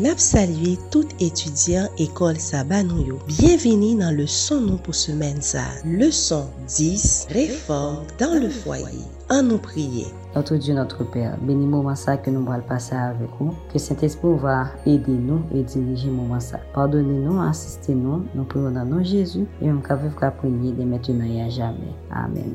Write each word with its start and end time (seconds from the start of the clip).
Nap 0.00 0.16
salye 0.16 0.78
tout 0.88 1.10
etudyan 1.20 1.90
ekol 2.00 2.38
sa 2.40 2.62
banon 2.64 3.02
yo. 3.04 3.18
Bienveni 3.28 3.90
nan 3.98 4.14
le 4.16 4.24
son 4.24 4.62
nou 4.64 4.80
pou 4.80 4.96
semen 4.96 5.42
sa. 5.44 5.66
Le 5.84 6.08
son 6.08 6.46
10, 6.72 7.28
reforme 7.36 8.08
dan 8.16 8.38
le 8.40 8.48
foyer. 8.48 9.04
An 9.28 9.50
nou 9.50 9.60
priye. 9.60 10.06
Notre 10.34 10.56
Dieu, 10.56 10.72
notre 10.72 11.04
Père, 11.04 11.36
bénis 11.42 11.66
moment 11.66 11.94
ça 11.94 12.16
que 12.16 12.30
nous 12.30 12.50
allons 12.50 12.62
passer 12.62 12.94
avec 12.94 13.28
vous. 13.38 13.52
Que 13.70 13.78
Saint-Esprit 13.78 14.38
va 14.40 14.70
aider 14.86 15.12
nous 15.12 15.42
et 15.52 15.62
diriger 15.64 16.08
moment 16.08 16.40
ça. 16.40 16.60
Pardonnez-nous, 16.72 17.42
assistez-nous. 17.42 18.24
Nous 18.34 18.44
prions 18.44 18.70
dans 18.70 18.86
nom 18.86 19.04
Jésus 19.04 19.46
et 19.60 19.66
nous 19.66 19.80
qu'à 19.80 19.96
vivre 19.96 20.18
qu'à 20.18 20.30
prier 20.30 20.72
de 20.72 20.82
maintenant 20.82 21.26
et 21.26 21.42
à 21.42 21.50
jamais. 21.50 21.92
Amen. 22.10 22.54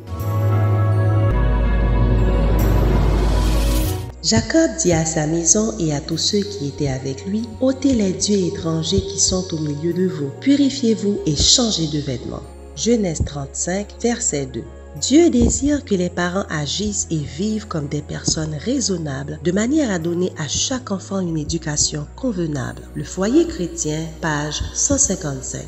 Jacob 4.25 4.71
dit 4.81 4.91
à 4.91 5.05
sa 5.05 5.27
maison 5.27 5.75
et 5.77 5.93
à 5.93 6.01
tous 6.01 6.17
ceux 6.17 6.39
qui 6.39 6.69
étaient 6.69 6.87
avec 6.87 7.27
lui, 7.27 7.43
ôtez 7.61 7.93
les 7.93 8.11
dieux 8.11 8.47
étrangers 8.47 9.01
qui 9.01 9.19
sont 9.19 9.45
au 9.53 9.59
milieu 9.59 9.93
de 9.93 10.07
vous, 10.07 10.31
purifiez-vous 10.41 11.19
et 11.27 11.35
changez 11.35 11.85
de 11.85 11.99
vêtements. 11.99 12.41
Genèse 12.75 13.21
35, 13.23 13.87
verset 14.01 14.47
2. 14.47 14.63
Dieu 14.99 15.29
désire 15.29 15.85
que 15.85 15.93
les 15.93 16.09
parents 16.09 16.47
agissent 16.49 17.05
et 17.11 17.19
vivent 17.19 17.67
comme 17.67 17.87
des 17.87 18.01
personnes 18.01 18.55
raisonnables 18.55 19.39
de 19.43 19.51
manière 19.51 19.91
à 19.91 19.99
donner 19.99 20.33
à 20.39 20.47
chaque 20.47 20.89
enfant 20.89 21.19
une 21.19 21.37
éducation 21.37 22.07
convenable. 22.15 22.81
Le 22.95 23.03
foyer 23.03 23.45
chrétien, 23.45 23.99
page 24.21 24.63
155. 24.73 25.61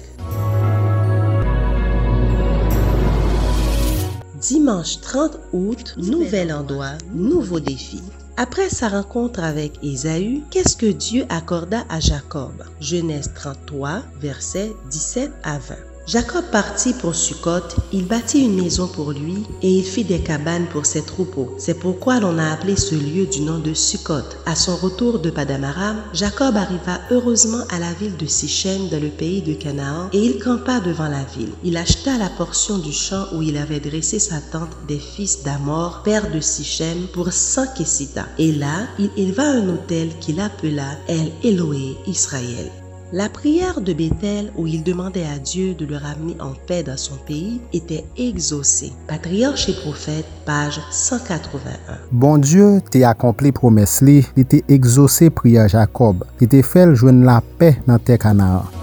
Dimanche 4.42 5.00
30 5.02 5.38
août, 5.54 5.94
nouvel 5.98 6.52
endroit, 6.52 6.98
nouveau 7.14 7.60
défi. 7.60 8.02
Après 8.40 8.70
sa 8.70 8.88
rencontre 8.88 9.44
avec 9.44 9.84
Ésaü, 9.84 10.44
qu'est-ce 10.52 10.78
que 10.78 10.86
Dieu 10.86 11.26
accorda 11.28 11.86
à 11.90 12.00
Jacob? 12.00 12.54
Genèse 12.80 13.32
33, 13.34 14.04
versets 14.20 14.74
17 14.92 15.32
à 15.42 15.58
20. 15.58 15.97
Jacob 16.08 16.46
partit 16.54 16.94
pour 16.94 17.16
Sukkot, 17.16 17.68
il 17.92 18.06
bâtit 18.06 18.46
une 18.46 18.56
maison 18.56 18.88
pour 18.88 19.12
lui 19.12 19.44
et 19.62 19.70
il 19.70 19.84
fit 19.84 20.06
des 20.06 20.22
cabanes 20.22 20.68
pour 20.68 20.86
ses 20.86 21.02
troupeaux. 21.02 21.54
C'est 21.58 21.78
pourquoi 21.78 22.22
l'on 22.22 22.38
a 22.38 22.50
appelé 22.54 22.78
ce 22.78 22.96
lieu 22.96 23.26
du 23.26 23.42
nom 23.42 23.60
de 23.60 23.74
Sukkot. 23.74 24.24
À 24.46 24.56
son 24.56 24.78
retour 24.78 25.20
de 25.20 25.30
Padamaram, 25.30 25.98
Jacob 26.14 26.56
arriva 26.56 27.02
heureusement 27.12 27.66
à 27.70 27.80
la 27.80 27.92
ville 27.92 28.16
de 28.16 28.26
Sichem 28.26 28.88
dans 28.88 29.02
le 29.02 29.10
pays 29.10 29.42
de 29.42 29.54
Canaan 29.54 30.10
et 30.14 30.20
il 30.20 30.42
campa 30.42 30.80
devant 30.80 31.10
la 31.10 31.26
ville. 31.36 31.52
Il 31.66 31.76
acheta 31.76 32.18
la 32.18 32.30
portion 32.30 32.78
du 32.78 32.94
champ 32.94 33.26
où 33.34 33.42
il 33.42 33.58
avait 33.58 33.82
dressé 33.82 34.18
sa 34.18 34.40
tente 34.40 34.78
des 34.88 35.00
fils 35.00 35.44
d'Amor, 35.44 36.04
père 36.04 36.32
de 36.32 36.40
Sichem, 36.40 37.08
pour 37.12 37.34
100 37.34 37.74
kessitas. 37.76 38.28
Et 38.38 38.54
là, 38.54 38.88
il 38.98 39.10
éleva 39.18 39.44
un 39.44 39.68
autel 39.68 40.18
qu'il 40.20 40.40
appela 40.40 40.88
El 41.10 41.34
Eloé 41.44 41.98
Israël. 42.08 42.72
La 43.14 43.30
prière 43.30 43.80
de 43.80 43.94
Bethel 43.94 44.52
où 44.58 44.68
il 44.68 44.84
demandait 44.84 45.24
à 45.24 45.40
Dieu 45.40 45.74
de 45.74 45.86
le 45.86 45.96
ramener 45.96 46.36
en 46.42 46.52
paix 46.68 46.84
dans 46.84 46.98
son 46.98 47.16
pays 47.16 47.62
était 47.72 48.04
exaucée. 48.18 48.92
Patriarche 49.08 49.70
et 49.70 49.74
prophète, 49.74 50.26
page 50.46 50.82
181. 50.92 51.72
Bon 52.12 52.38
Dieu 52.38 52.82
te 52.92 53.02
accompli 53.06 53.54
promesse 53.54 54.02
li, 54.02 54.26
li 54.36 54.44
te 54.44 54.60
exaucé 54.68 55.30
prière 55.30 55.70
Jacob, 55.72 56.26
li 56.42 56.52
te 56.52 56.60
fel 56.60 56.98
jwen 57.00 57.24
la 57.24 57.40
paix 57.60 57.80
dans 57.88 57.98
tes 57.98 58.20
canards. 58.20 58.77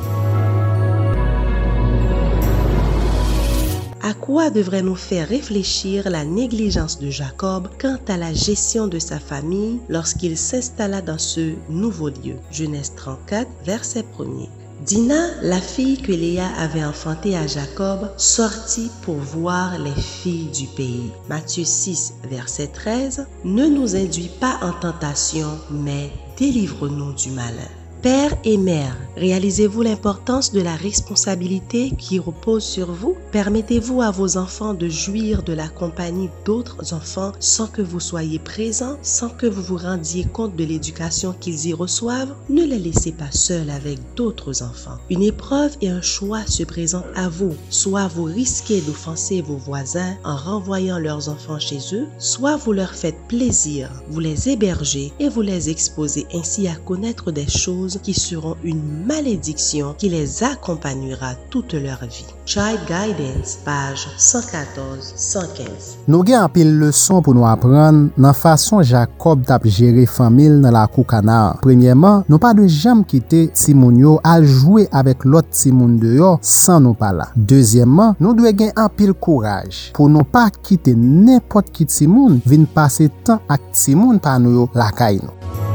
À 4.07 4.13
quoi 4.13 4.51
devrait 4.51 4.83
nous 4.83 4.97
faire 4.97 5.27
réfléchir 5.27 6.11
la 6.11 6.27
négligence 6.27 6.99
de 6.99 7.09
Jacob 7.09 7.71
quant 7.81 7.97
à 8.07 8.19
la 8.19 8.35
gestion 8.35 8.87
de 8.87 8.99
sa 8.99 9.19
famille 9.19 9.81
lorsqu'il 9.89 10.37
s'installa 10.37 11.01
dans 11.01 11.17
ce 11.17 11.55
nouveau 11.71 12.11
lieu? 12.11 12.37
Genèse 12.51 12.93
34, 12.97 13.49
verset 13.65 14.05
1er. 14.19 14.51
Dina, 14.85 15.29
la 15.41 15.59
fille 15.59 15.97
que 15.97 16.13
Léa 16.13 16.47
avait 16.59 16.85
enfantée 16.85 17.35
à 17.35 17.47
Jacob, 17.47 18.11
sortit 18.19 18.91
pour 19.01 19.17
voir 19.17 19.79
les 19.79 19.99
filles 19.99 20.51
du 20.51 20.67
pays. 20.67 21.11
Matthieu 21.31 21.65
6, 21.65 22.13
verset 22.29 22.67
13. 22.67 23.27
Ne 23.45 23.69
nous 23.69 23.97
induis 23.97 24.31
pas 24.39 24.59
en 24.61 24.73
tentation, 24.73 25.49
mais 25.71 26.11
délivre-nous 26.37 27.15
du 27.15 27.31
malin. 27.31 27.71
Père 28.05 28.37
et 28.45 28.59
mère, 28.59 28.99
réalisez-vous 29.17 29.81
l'importance 29.81 30.53
de 30.53 30.61
la 30.61 30.77
responsabilité 30.77 31.91
qui 31.97 32.19
repose 32.19 32.63
sur 32.63 32.93
vous? 32.93 33.17
Permettez-vous 33.33 34.03
à 34.03 34.11
vos 34.11 34.37
enfants 34.37 34.75
de 34.75 34.91
jouir 34.91 35.43
de 35.43 35.55
la 35.55 35.69
compagnie 35.69 36.29
d'autres 36.45 36.93
enfants 36.93 37.33
sans 37.41 37.67
que 37.67 37.81
vous 37.81 38.01
soyez 38.01 38.39
présents, 38.39 38.99
sans 39.01 39.31
que 39.31 39.47
vous 39.47 39.63
vous 39.63 39.79
rendiez 39.79 40.25
compte 40.25 40.55
de 40.55 40.65
l'éducation 40.65 41.33
qu'ils 41.33 41.69
y 41.69 41.73
reçoivent? 41.73 42.35
Ne 42.51 42.65
les 42.65 42.79
laissez 42.79 43.13
pas 43.13 43.31
seuls 43.31 43.71
avec 43.71 43.99
d'autres 44.17 44.63
enfants. 44.63 44.99
Une 45.09 45.23
épreuve 45.23 45.75
et 45.81 45.89
un 45.89 46.03
choix 46.03 46.45
se 46.45 46.63
présentent 46.63 47.07
à 47.17 47.31
vous. 47.31 47.55
Soit 47.71 48.09
vous 48.09 48.25
risquez 48.25 48.83
d'offenser 48.83 49.41
vos 49.41 49.57
voisins 49.57 50.15
en 50.25 50.37
renvoyant 50.37 50.99
leurs 50.99 51.31
enfants 51.31 51.59
chez 51.59 51.79
eux, 51.95 52.07
soit 52.19 52.57
vous 52.57 52.75
leur 52.75 52.95
faites 52.95 53.29
plaisir, 53.29 53.91
vous 54.11 54.21
les 54.21 54.51
hébergez 54.51 55.11
et 55.19 55.31
vous 55.31 55.41
les 55.41 55.71
exposez 55.71 56.27
ainsi 56.35 56.69
à 56.69 56.75
connaître 56.75 57.33
des 57.33 57.49
choses 57.49 57.94
choses 57.95 58.03
qui 58.03 58.15
seront 58.15 58.57
une 58.63 58.83
malédiction 59.07 59.95
qui 59.97 60.09
les 60.09 60.43
accompagnera 60.43 61.35
toute 61.51 61.75
leur 61.75 62.01
vie. 62.01 62.27
Child 62.47 62.81
Guidance, 62.87 63.59
page 63.65 64.07
114-115. 64.19 65.97
Nou 66.07 66.25
gen 66.27 66.43
apil 66.45 66.69
leson 66.83 67.23
pou 67.25 67.33
nou 67.37 67.47
apren 67.49 68.11
nan 68.21 68.37
fason 68.37 68.85
Jacob 68.85 69.47
tap 69.49 69.65
jere 69.65 70.05
famil 70.11 70.59
nan 70.61 70.75
la 70.77 70.85
kou 70.91 71.07
kanar. 71.09 71.61
Premyeman, 71.65 72.25
nou 72.29 72.41
pa 72.43 72.53
de 72.57 72.67
jam 72.69 73.01
kite 73.09 73.47
timoun 73.57 73.97
yo 74.03 74.19
al 74.29 74.45
jwe 74.45 74.85
avèk 74.93 75.25
lot 75.29 75.49
timoun 75.57 75.97
de 76.03 76.17
yo 76.19 76.35
san 76.45 76.85
nou 76.85 76.99
pala. 76.99 77.31
Dezyèman, 77.35 78.19
nou 78.21 78.37
dwe 78.37 78.53
gen 78.61 78.75
apil 78.77 79.15
kouraj 79.17 79.89
pou 79.97 80.13
nou 80.13 80.29
pa 80.29 80.51
kite 80.61 80.93
nepot 80.99 81.73
ki 81.73 81.89
timoun 81.89 82.43
vin 82.45 82.69
pase 82.77 83.09
tan 83.25 83.41
ak 83.49 83.73
timoun 83.73 84.21
pa 84.21 84.37
nou 84.43 84.61
yo 84.61 84.69
lakay 84.77 85.23
nou. 85.25 85.73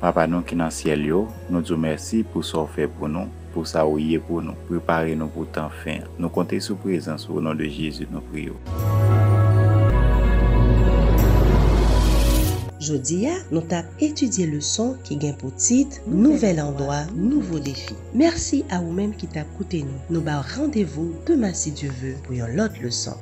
Papa 0.00 0.22
nou 0.24 0.40
ki 0.40 0.56
nan 0.56 0.70
siel 0.72 1.02
yo, 1.04 1.26
nou 1.52 1.60
djou 1.60 1.76
mersi 1.76 2.22
pou 2.24 2.40
sa 2.40 2.62
ou 2.62 2.70
fe 2.72 2.86
pou 2.88 3.04
nou, 3.04 3.28
pou 3.52 3.68
sa 3.68 3.82
ou 3.84 3.98
ye 4.00 4.16
pou 4.16 4.40
nou, 4.40 4.56
prepare 4.70 5.12
nou 5.12 5.28
pou 5.34 5.44
tan 5.44 5.68
fin. 5.82 6.06
Nou 6.16 6.32
konte 6.32 6.56
sou 6.64 6.80
prezans 6.80 7.26
ou 7.28 7.42
nan 7.44 7.58
de 7.58 7.68
Jezu 7.68 8.08
nou 8.08 8.24
priyo. 8.30 8.56
Jodiya, 12.80 13.34
nou 13.52 13.60
tap 13.68 14.00
etudye 14.00 14.46
le 14.48 14.62
son 14.64 14.94
ki 15.04 15.18
gen 15.20 15.36
pou 15.36 15.52
tit 15.60 16.00
Nouvel 16.08 16.62
Endoi, 16.64 17.02
Nouveau 17.12 17.60
Defi. 17.60 17.92
Mersi 18.16 18.62
a 18.72 18.80
ou 18.80 18.96
menm 18.96 19.12
ki 19.12 19.28
tap 19.36 19.52
koute 19.58 19.82
nou. 19.84 20.00
Nou 20.08 20.24
ba 20.24 20.40
randevo 20.54 21.10
deman 21.28 21.52
si 21.52 21.76
Diyo 21.76 21.92
ve 22.00 22.16
pou 22.24 22.40
yon 22.40 22.56
lot 22.56 22.80
le 22.80 22.88
son. 22.88 23.20